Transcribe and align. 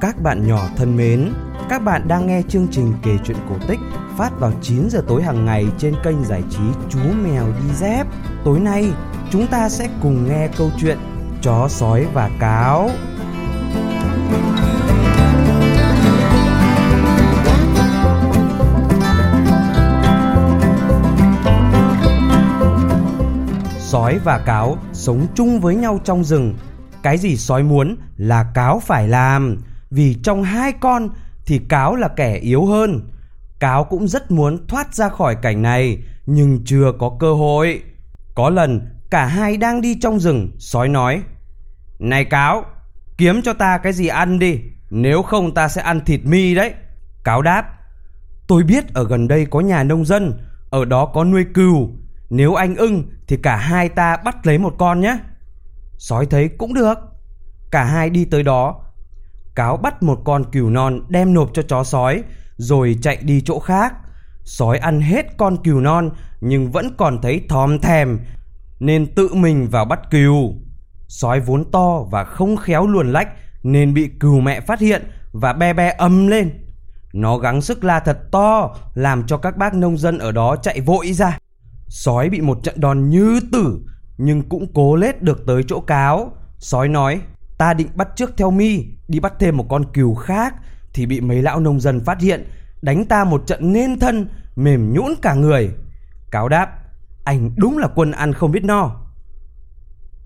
các 0.00 0.22
bạn 0.22 0.46
nhỏ 0.48 0.68
thân 0.76 0.96
mến, 0.96 1.32
các 1.68 1.82
bạn 1.84 2.08
đang 2.08 2.26
nghe 2.26 2.42
chương 2.48 2.68
trình 2.70 2.92
kể 3.02 3.18
chuyện 3.24 3.36
cổ 3.48 3.54
tích 3.68 3.78
phát 4.16 4.30
vào 4.38 4.52
9 4.62 4.90
giờ 4.90 5.02
tối 5.08 5.22
hàng 5.22 5.44
ngày 5.44 5.66
trên 5.78 5.94
kênh 6.04 6.24
giải 6.24 6.42
trí 6.50 6.60
Chú 6.88 6.98
Mèo 7.24 7.46
Đi 7.46 7.74
Dép. 7.74 8.06
Tối 8.44 8.60
nay, 8.60 8.92
chúng 9.30 9.46
ta 9.46 9.68
sẽ 9.68 9.88
cùng 10.02 10.28
nghe 10.28 10.48
câu 10.58 10.70
chuyện 10.80 10.98
Chó 11.42 11.68
sói 11.68 12.06
và 12.14 12.30
cáo. 12.40 12.90
Sói 23.78 24.18
và 24.24 24.38
cáo 24.46 24.78
sống 24.92 25.26
chung 25.34 25.60
với 25.60 25.76
nhau 25.76 25.98
trong 26.04 26.24
rừng. 26.24 26.54
Cái 27.02 27.18
gì 27.18 27.36
sói 27.36 27.62
muốn 27.62 27.96
là 28.16 28.44
cáo 28.54 28.80
phải 28.86 29.08
làm, 29.08 29.56
vì 29.90 30.14
trong 30.22 30.42
hai 30.42 30.72
con 30.72 31.08
thì 31.46 31.60
cáo 31.68 31.96
là 31.96 32.08
kẻ 32.08 32.34
yếu 32.36 32.66
hơn. 32.66 33.10
Cáo 33.60 33.84
cũng 33.84 34.08
rất 34.08 34.30
muốn 34.30 34.66
thoát 34.66 34.94
ra 34.94 35.08
khỏi 35.08 35.36
cảnh 35.42 35.62
này, 35.62 35.98
nhưng 36.26 36.60
chưa 36.64 36.92
có 36.98 37.16
cơ 37.20 37.34
hội. 37.34 37.82
Có 38.34 38.50
lần 38.50 38.88
cả 39.10 39.26
hai 39.26 39.56
đang 39.56 39.80
đi 39.80 39.98
trong 40.00 40.20
rừng, 40.20 40.50
sói 40.58 40.88
nói: 40.88 41.22
"Này 41.98 42.24
cáo, 42.24 42.64
kiếm 43.18 43.42
cho 43.42 43.52
ta 43.52 43.78
cái 43.78 43.92
gì 43.92 44.06
ăn 44.06 44.38
đi, 44.38 44.60
nếu 44.90 45.22
không 45.22 45.54
ta 45.54 45.68
sẽ 45.68 45.82
ăn 45.82 46.04
thịt 46.04 46.20
mi 46.24 46.54
đấy." 46.54 46.72
Cáo 47.24 47.42
đáp: 47.42 47.64
"Tôi 48.46 48.62
biết 48.62 48.94
ở 48.94 49.04
gần 49.04 49.28
đây 49.28 49.46
có 49.50 49.60
nhà 49.60 49.82
nông 49.82 50.04
dân, 50.04 50.38
ở 50.70 50.84
đó 50.84 51.06
có 51.06 51.24
nuôi 51.24 51.44
cừu, 51.54 51.90
nếu 52.30 52.54
anh 52.54 52.76
ưng 52.76 53.04
thì 53.28 53.36
cả 53.36 53.56
hai 53.56 53.88
ta 53.88 54.16
bắt 54.16 54.46
lấy 54.46 54.58
một 54.58 54.74
con 54.78 55.00
nhé." 55.00 55.18
Sói 55.98 56.26
thấy 56.26 56.48
cũng 56.48 56.74
được. 56.74 56.98
Cả 57.70 57.84
hai 57.84 58.10
đi 58.10 58.24
tới 58.24 58.42
đó. 58.42 58.84
Cáo 59.58 59.76
bắt 59.76 60.02
một 60.02 60.20
con 60.24 60.44
cừu 60.52 60.70
non 60.70 61.00
đem 61.08 61.34
nộp 61.34 61.50
cho 61.54 61.62
chó 61.62 61.84
sói, 61.84 62.22
rồi 62.56 62.96
chạy 63.02 63.18
đi 63.22 63.40
chỗ 63.40 63.58
khác. 63.58 63.94
Sói 64.44 64.78
ăn 64.78 65.00
hết 65.00 65.26
con 65.36 65.56
cừu 65.64 65.80
non 65.80 66.10
nhưng 66.40 66.70
vẫn 66.70 66.94
còn 66.96 67.22
thấy 67.22 67.40
thòm 67.48 67.78
thèm, 67.78 68.18
nên 68.80 69.14
tự 69.14 69.34
mình 69.34 69.68
vào 69.70 69.84
bắt 69.84 70.00
cừu. 70.10 70.54
Sói 71.08 71.40
vốn 71.40 71.70
to 71.70 72.02
và 72.10 72.24
không 72.24 72.56
khéo 72.56 72.86
luồn 72.86 73.12
lách 73.12 73.28
nên 73.62 73.94
bị 73.94 74.10
cừu 74.20 74.40
mẹ 74.40 74.60
phát 74.60 74.80
hiện 74.80 75.02
và 75.32 75.52
be 75.52 75.72
be 75.72 75.94
ầm 75.98 76.26
lên. 76.26 76.50
Nó 77.12 77.38
gắng 77.38 77.60
sức 77.60 77.84
la 77.84 78.00
thật 78.00 78.18
to 78.30 78.74
làm 78.94 79.26
cho 79.26 79.36
các 79.36 79.56
bác 79.56 79.74
nông 79.74 79.98
dân 79.98 80.18
ở 80.18 80.32
đó 80.32 80.56
chạy 80.62 80.80
vội 80.80 81.12
ra. 81.12 81.38
Sói 81.88 82.28
bị 82.28 82.40
một 82.40 82.58
trận 82.62 82.80
đòn 82.80 83.10
như 83.10 83.40
tử 83.52 83.80
nhưng 84.18 84.48
cũng 84.48 84.72
cố 84.74 84.96
lết 84.96 85.22
được 85.22 85.46
tới 85.46 85.62
chỗ 85.68 85.80
cáo. 85.80 86.32
Sói 86.58 86.88
nói, 86.88 87.20
ta 87.58 87.74
định 87.74 87.88
bắt 87.94 88.08
trước 88.16 88.36
theo 88.36 88.50
mi, 88.50 88.84
đi 89.08 89.20
bắt 89.20 89.32
thêm 89.38 89.56
một 89.56 89.66
con 89.68 89.92
cừu 89.92 90.14
khác, 90.14 90.54
thì 90.94 91.06
bị 91.06 91.20
mấy 91.20 91.42
lão 91.42 91.60
nông 91.60 91.80
dân 91.80 92.04
phát 92.04 92.20
hiện, 92.20 92.48
đánh 92.82 93.04
ta 93.04 93.24
một 93.24 93.42
trận 93.46 93.72
nên 93.72 93.98
thân, 93.98 94.28
mềm 94.56 94.92
nhũn 94.92 95.14
cả 95.22 95.34
người. 95.34 95.70
Cáo 96.30 96.48
đáp, 96.48 96.78
anh 97.24 97.50
đúng 97.56 97.78
là 97.78 97.88
quân 97.94 98.12
ăn 98.12 98.32
không 98.32 98.52
biết 98.52 98.64
no. 98.64 99.00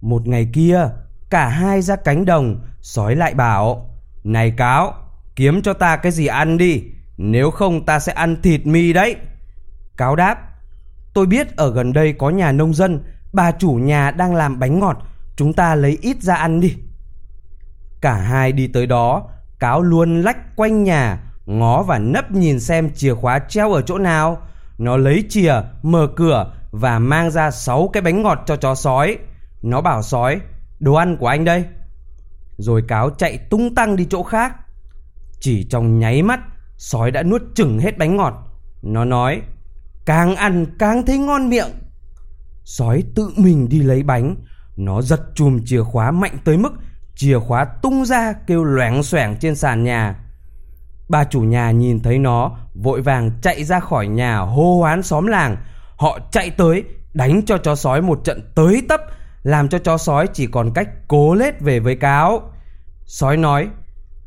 Một 0.00 0.26
ngày 0.26 0.50
kia, 0.52 0.88
cả 1.30 1.48
hai 1.48 1.82
ra 1.82 1.96
cánh 1.96 2.24
đồng, 2.24 2.60
sói 2.80 3.16
lại 3.16 3.34
bảo, 3.34 3.90
này 4.24 4.50
cáo, 4.50 4.94
kiếm 5.36 5.62
cho 5.62 5.72
ta 5.72 5.96
cái 5.96 6.12
gì 6.12 6.26
ăn 6.26 6.58
đi, 6.58 6.82
nếu 7.16 7.50
không 7.50 7.86
ta 7.86 7.98
sẽ 7.98 8.12
ăn 8.12 8.42
thịt 8.42 8.66
mi 8.66 8.92
đấy. 8.92 9.16
Cáo 9.96 10.16
đáp, 10.16 10.38
tôi 11.14 11.26
biết 11.26 11.56
ở 11.56 11.72
gần 11.72 11.92
đây 11.92 12.12
có 12.12 12.30
nhà 12.30 12.52
nông 12.52 12.74
dân, 12.74 13.04
bà 13.32 13.52
chủ 13.52 13.72
nhà 13.72 14.10
đang 14.10 14.34
làm 14.34 14.58
bánh 14.58 14.78
ngọt, 14.78 15.02
chúng 15.36 15.52
ta 15.52 15.74
lấy 15.74 15.98
ít 16.00 16.22
ra 16.22 16.34
ăn 16.34 16.60
đi. 16.60 16.76
Cả 18.00 18.14
hai 18.14 18.52
đi 18.52 18.66
tới 18.66 18.86
đó, 18.86 19.28
cáo 19.58 19.82
luôn 19.82 20.22
lách 20.22 20.56
quanh 20.56 20.84
nhà, 20.84 21.18
ngó 21.46 21.82
và 21.82 21.98
nấp 21.98 22.30
nhìn 22.30 22.60
xem 22.60 22.90
chìa 22.94 23.14
khóa 23.14 23.38
treo 23.38 23.72
ở 23.72 23.82
chỗ 23.82 23.98
nào. 23.98 24.38
Nó 24.78 24.96
lấy 24.96 25.24
chìa, 25.28 25.54
mở 25.82 26.08
cửa 26.16 26.52
và 26.70 26.98
mang 26.98 27.30
ra 27.30 27.50
sáu 27.50 27.90
cái 27.92 28.02
bánh 28.02 28.22
ngọt 28.22 28.42
cho 28.46 28.56
chó 28.56 28.74
sói. 28.74 29.18
Nó 29.62 29.80
bảo 29.80 30.02
sói, 30.02 30.40
đồ 30.80 30.94
ăn 30.94 31.16
của 31.16 31.26
anh 31.26 31.44
đây. 31.44 31.64
Rồi 32.56 32.82
cáo 32.88 33.10
chạy 33.10 33.38
tung 33.38 33.74
tăng 33.74 33.96
đi 33.96 34.06
chỗ 34.10 34.22
khác. 34.22 34.56
Chỉ 35.40 35.64
trong 35.64 35.98
nháy 35.98 36.22
mắt, 36.22 36.40
sói 36.76 37.10
đã 37.10 37.22
nuốt 37.22 37.42
chừng 37.54 37.78
hết 37.78 37.98
bánh 37.98 38.16
ngọt. 38.16 38.34
Nó 38.82 39.04
nói, 39.04 39.40
càng 40.04 40.36
ăn 40.36 40.66
càng 40.78 41.06
thấy 41.06 41.18
ngon 41.18 41.48
miệng. 41.48 41.70
Sói 42.64 43.02
tự 43.14 43.30
mình 43.36 43.68
đi 43.68 43.80
lấy 43.80 44.02
bánh, 44.02 44.36
nó 44.76 45.02
giật 45.02 45.20
chùm 45.34 45.60
chìa 45.64 45.82
khóa 45.82 46.10
mạnh 46.10 46.38
tới 46.44 46.56
mức 46.56 46.72
chìa 47.16 47.38
khóa 47.38 47.64
tung 47.64 48.04
ra 48.04 48.32
kêu 48.46 48.64
loảng 48.64 49.02
xoẻng 49.02 49.36
trên 49.40 49.56
sàn 49.56 49.84
nhà. 49.84 50.14
Bà 51.08 51.24
chủ 51.24 51.40
nhà 51.40 51.70
nhìn 51.70 52.00
thấy 52.00 52.18
nó, 52.18 52.50
vội 52.74 53.02
vàng 53.02 53.30
chạy 53.42 53.64
ra 53.64 53.80
khỏi 53.80 54.06
nhà 54.06 54.38
hô 54.38 54.78
hoán 54.78 55.02
xóm 55.02 55.26
làng. 55.26 55.56
Họ 55.96 56.18
chạy 56.30 56.50
tới, 56.50 56.84
đánh 57.14 57.42
cho 57.46 57.58
chó 57.58 57.74
sói 57.74 58.02
một 58.02 58.20
trận 58.24 58.52
tới 58.54 58.82
tấp, 58.88 59.00
làm 59.42 59.68
cho 59.68 59.78
chó 59.78 59.98
sói 59.98 60.26
chỉ 60.32 60.46
còn 60.46 60.72
cách 60.74 60.88
cố 61.08 61.34
lết 61.34 61.60
về 61.60 61.80
với 61.80 61.96
cáo. 61.96 62.52
Sói 63.04 63.36
nói, 63.36 63.68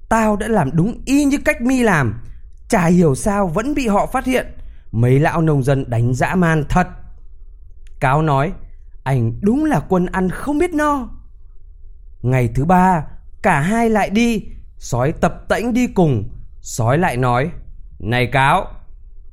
tao 0.10 0.36
đã 0.36 0.48
làm 0.48 0.70
đúng 0.74 1.02
y 1.06 1.26
như 1.26 1.38
cách 1.46 1.62
mi 1.62 1.84
làm, 1.84 2.22
chả 2.70 2.86
hiểu 2.86 3.16
sao 3.16 3.48
vẫn 3.48 3.76
bị 3.76 3.88
họ 3.88 4.06
phát 4.06 4.26
hiện. 4.26 4.48
Mấy 4.92 5.20
lão 5.20 5.42
nông 5.42 5.64
dân 5.64 5.90
đánh 5.90 6.14
dã 6.14 6.36
man 6.36 6.64
thật. 6.70 6.88
Cáo 8.00 8.22
nói, 8.22 8.54
anh 9.04 9.40
đúng 9.42 9.66
là 9.66 9.80
quân 9.90 10.06
ăn 10.06 10.30
không 10.30 10.58
biết 10.58 10.74
no. 10.74 11.10
Ngày 12.22 12.50
thứ 12.56 12.66
ba, 12.66 13.06
cả 13.42 13.60
hai 13.60 13.90
lại 13.90 14.10
đi, 14.10 14.44
sói 14.78 15.12
tập 15.12 15.46
tễnh 15.50 15.74
đi 15.74 15.88
cùng. 15.88 16.30
Sói 16.62 16.98
lại 16.98 17.18
nói, 17.18 17.52
này 18.00 18.28
cáo, 18.28 18.68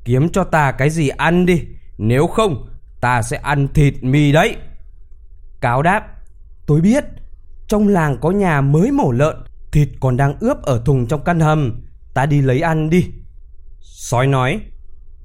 kiếm 0.04 0.28
cho 0.28 0.44
ta 0.44 0.72
cái 0.72 0.90
gì 0.90 1.08
ăn 1.08 1.46
đi, 1.46 1.64
nếu 1.98 2.26
không 2.26 2.68
ta 3.00 3.22
sẽ 3.22 3.36
ăn 3.36 3.68
thịt 3.68 3.94
mì 4.02 4.32
đấy. 4.32 4.56
Cáo 5.60 5.82
đáp, 5.82 6.06
tôi 6.66 6.80
biết, 6.80 7.04
trong 7.68 7.88
làng 7.88 8.16
có 8.20 8.30
nhà 8.30 8.60
mới 8.60 8.90
mổ 8.90 9.12
lợn, 9.12 9.36
thịt 9.72 9.88
còn 10.00 10.16
đang 10.16 10.38
ướp 10.40 10.62
ở 10.62 10.82
thùng 10.84 11.06
trong 11.06 11.24
căn 11.24 11.40
hầm, 11.40 11.84
ta 12.14 12.26
đi 12.26 12.42
lấy 12.42 12.60
ăn 12.60 12.90
đi. 12.90 13.10
Sói 13.80 14.26
nói, 14.26 14.60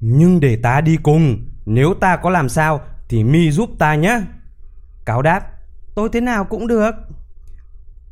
nhưng 0.00 0.40
để 0.40 0.56
ta 0.62 0.80
đi 0.80 0.96
cùng, 1.02 1.50
nếu 1.66 1.94
ta 2.00 2.16
có 2.16 2.30
làm 2.30 2.48
sao 2.48 2.80
thì 3.08 3.24
mi 3.24 3.50
giúp 3.50 3.70
ta 3.78 3.94
nhé. 3.94 4.20
Cáo 5.04 5.22
đáp, 5.22 5.46
tôi 5.94 6.08
thế 6.12 6.20
nào 6.20 6.44
cũng 6.44 6.66
được. 6.66 6.94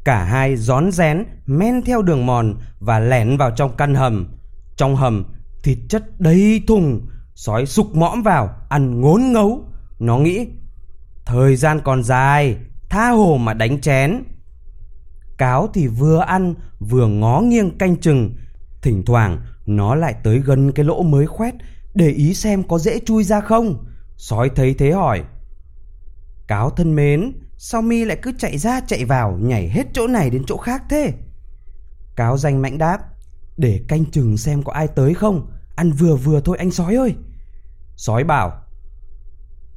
Cả 0.05 0.25
hai 0.25 0.57
rón 0.57 0.93
rén 0.93 1.25
men 1.47 1.83
theo 1.85 2.03
đường 2.03 2.27
mòn 2.27 2.55
và 2.79 2.99
lẻn 2.99 3.37
vào 3.37 3.51
trong 3.51 3.77
căn 3.77 3.95
hầm. 3.95 4.29
Trong 4.77 4.97
hầm, 4.97 5.25
thịt 5.63 5.79
chất 5.89 6.21
đầy 6.21 6.63
thùng, 6.67 7.09
sói 7.35 7.67
sục 7.67 7.95
mõm 7.95 8.23
vào, 8.23 8.51
ăn 8.69 9.01
ngốn 9.01 9.33
ngấu. 9.33 9.65
Nó 9.99 10.19
nghĩ, 10.19 10.49
thời 11.27 11.57
gian 11.57 11.81
còn 11.85 12.03
dài, 12.03 12.57
tha 12.89 13.11
hồ 13.11 13.37
mà 13.37 13.55
đánh 13.55 13.81
chén. 13.81 14.23
Cáo 15.39 15.69
thì 15.75 15.87
vừa 15.87 16.19
ăn, 16.19 16.55
vừa 16.81 17.07
ngó 17.07 17.41
nghiêng 17.41 17.79
canh 17.79 17.97
chừng. 17.97 18.37
Thỉnh 18.83 19.03
thoảng, 19.07 19.43
nó 19.67 19.95
lại 19.95 20.15
tới 20.25 20.39
gần 20.39 20.73
cái 20.73 20.85
lỗ 20.85 21.03
mới 21.03 21.27
khoét, 21.27 21.55
để 21.95 22.09
ý 22.11 22.35
xem 22.35 22.63
có 22.63 22.79
dễ 22.79 22.99
chui 22.99 23.25
ra 23.25 23.41
không. 23.41 23.85
Sói 24.17 24.51
thấy 24.57 24.75
thế 24.75 24.91
hỏi, 24.91 25.25
Cáo 26.49 26.71
thân 26.71 26.95
mến, 26.95 27.33
sao 27.63 27.83
mi 27.83 28.05
lại 28.05 28.19
cứ 28.23 28.33
chạy 28.39 28.59
ra 28.59 28.81
chạy 28.81 29.05
vào 29.05 29.39
nhảy 29.43 29.69
hết 29.69 29.87
chỗ 29.93 30.07
này 30.07 30.31
đến 30.31 30.43
chỗ 30.47 30.57
khác 30.57 30.83
thế? 30.91 31.13
Cáo 32.17 32.39
danh 32.39 32.63
mãnh 32.63 32.79
đáp, 32.79 32.99
để 33.57 33.81
canh 33.89 34.05
chừng 34.05 34.37
xem 34.37 34.63
có 34.63 34.73
ai 34.73 34.89
tới 34.89 35.15
không, 35.15 35.51
ăn 35.77 35.93
vừa 35.93 36.17
vừa 36.17 36.41
thôi 36.41 36.57
anh 36.59 36.71
sói 36.71 36.95
ơi. 36.95 37.15
Sói 37.97 38.25
bảo, 38.25 38.53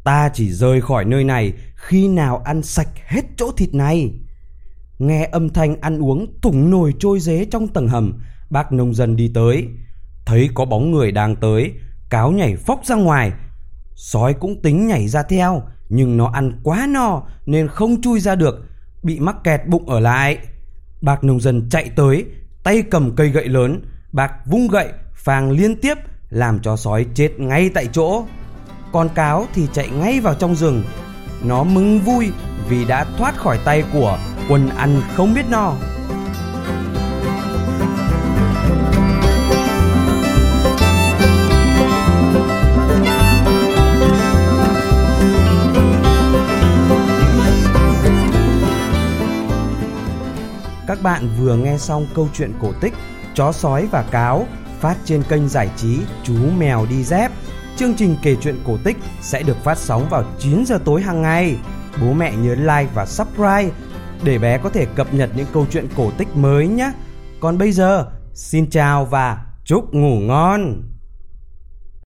ta 0.03 0.29
chỉ 0.33 0.51
rời 0.51 0.81
khỏi 0.81 1.05
nơi 1.05 1.23
này 1.23 1.53
khi 1.75 2.07
nào 2.07 2.37
ăn 2.37 2.63
sạch 2.63 2.89
hết 3.07 3.21
chỗ 3.37 3.51
thịt 3.57 3.73
này. 3.73 4.13
Nghe 4.99 5.29
âm 5.31 5.49
thanh 5.49 5.81
ăn 5.81 6.03
uống 6.03 6.39
thủng 6.41 6.69
nồi 6.69 6.93
trôi 6.99 7.19
dế 7.19 7.45
trong 7.45 7.67
tầng 7.67 7.87
hầm, 7.87 8.23
bác 8.49 8.71
nông 8.71 8.93
dân 8.93 9.15
đi 9.15 9.31
tới. 9.33 9.67
Thấy 10.25 10.49
có 10.53 10.65
bóng 10.65 10.91
người 10.91 11.11
đang 11.11 11.35
tới, 11.35 11.73
cáo 12.09 12.31
nhảy 12.31 12.55
phóc 12.55 12.79
ra 12.85 12.95
ngoài. 12.95 13.31
Sói 13.95 14.33
cũng 14.33 14.61
tính 14.61 14.87
nhảy 14.87 15.07
ra 15.07 15.23
theo, 15.23 15.63
nhưng 15.89 16.17
nó 16.17 16.29
ăn 16.33 16.59
quá 16.63 16.87
no 16.89 17.21
nên 17.45 17.67
không 17.67 18.01
chui 18.01 18.19
ra 18.19 18.35
được, 18.35 18.65
bị 19.03 19.19
mắc 19.19 19.35
kẹt 19.43 19.61
bụng 19.67 19.89
ở 19.89 19.99
lại. 19.99 20.37
Bác 21.01 21.23
nông 21.23 21.39
dân 21.39 21.69
chạy 21.69 21.89
tới, 21.95 22.25
tay 22.63 22.83
cầm 22.91 23.15
cây 23.15 23.29
gậy 23.29 23.47
lớn, 23.47 23.81
bác 24.11 24.45
vung 24.45 24.67
gậy 24.67 24.89
phang 25.13 25.51
liên 25.51 25.75
tiếp 25.75 25.97
làm 26.29 26.59
cho 26.59 26.75
sói 26.75 27.05
chết 27.13 27.39
ngay 27.39 27.69
tại 27.69 27.87
chỗ. 27.91 28.25
Con 28.93 29.09
cáo 29.15 29.45
thì 29.53 29.67
chạy 29.73 29.89
ngay 29.89 30.19
vào 30.19 30.33
trong 30.33 30.55
rừng. 30.55 30.83
Nó 31.43 31.63
mừng 31.63 31.99
vui 31.99 32.31
vì 32.69 32.85
đã 32.85 33.05
thoát 33.17 33.37
khỏi 33.37 33.59
tay 33.65 33.83
của 33.93 34.19
quân 34.49 34.69
ăn 34.69 35.01
không 35.15 35.33
biết 35.33 35.45
no. 35.49 35.73
Vừa 51.43 51.55
nghe 51.55 51.77
xong 51.77 52.07
câu 52.15 52.27
chuyện 52.33 52.53
cổ 52.61 52.73
tích 52.81 52.93
Chó 53.35 53.51
sói 53.51 53.87
và 53.91 54.05
cáo 54.11 54.47
phát 54.79 54.97
trên 55.05 55.23
kênh 55.23 55.49
giải 55.49 55.69
trí 55.77 55.99
Chú 56.23 56.35
Mèo 56.57 56.85
Đi 56.89 57.03
Dép. 57.03 57.31
Chương 57.75 57.93
trình 57.95 58.15
kể 58.23 58.35
chuyện 58.41 58.59
cổ 58.65 58.77
tích 58.83 58.97
sẽ 59.21 59.43
được 59.43 59.57
phát 59.63 59.77
sóng 59.77 60.09
vào 60.09 60.23
9 60.39 60.65
giờ 60.65 60.79
tối 60.85 61.01
hàng 61.01 61.21
ngày. 61.21 61.57
Bố 62.01 62.13
mẹ 62.13 62.35
nhớ 62.35 62.55
like 62.55 62.89
và 62.93 63.05
subscribe 63.05 63.69
để 64.23 64.39
bé 64.39 64.57
có 64.57 64.69
thể 64.69 64.85
cập 64.85 65.13
nhật 65.13 65.29
những 65.35 65.47
câu 65.53 65.65
chuyện 65.71 65.87
cổ 65.97 66.11
tích 66.17 66.35
mới 66.35 66.67
nhé. 66.67 66.91
Còn 67.39 67.57
bây 67.57 67.71
giờ, 67.71 68.05
xin 68.33 68.69
chào 68.69 69.05
và 69.05 69.45
chúc 69.65 69.93
ngủ 69.93 70.19
ngon. 70.19 70.92